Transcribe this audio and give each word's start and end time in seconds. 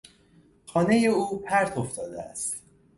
خانهٔ 0.65 1.05
او 1.07 1.39
پرت 1.39 1.77
افتاده 1.77 2.21
است. 2.21 2.63